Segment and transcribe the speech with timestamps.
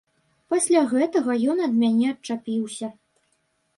[0.53, 2.87] Пасля гэтага ён ад мяне адчапіўся.